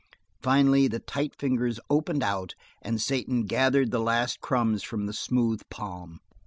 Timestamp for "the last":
3.91-4.41